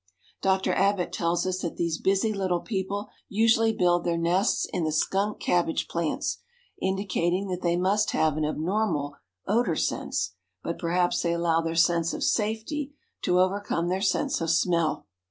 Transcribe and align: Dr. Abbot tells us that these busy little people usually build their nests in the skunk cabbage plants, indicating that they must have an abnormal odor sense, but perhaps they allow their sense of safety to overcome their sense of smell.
Dr. 0.41 0.73
Abbot 0.73 1.13
tells 1.13 1.45
us 1.45 1.59
that 1.61 1.77
these 1.77 1.99
busy 2.01 2.33
little 2.33 2.61
people 2.61 3.09
usually 3.29 3.71
build 3.71 4.03
their 4.03 4.17
nests 4.17 4.65
in 4.73 4.83
the 4.83 4.91
skunk 4.91 5.39
cabbage 5.39 5.87
plants, 5.87 6.39
indicating 6.81 7.49
that 7.49 7.61
they 7.61 7.77
must 7.77 8.09
have 8.09 8.35
an 8.35 8.43
abnormal 8.43 9.17
odor 9.45 9.75
sense, 9.75 10.31
but 10.63 10.79
perhaps 10.79 11.21
they 11.21 11.33
allow 11.33 11.61
their 11.61 11.75
sense 11.75 12.15
of 12.15 12.23
safety 12.23 12.95
to 13.21 13.39
overcome 13.39 13.89
their 13.89 14.01
sense 14.01 14.41
of 14.41 14.49
smell. 14.49 15.05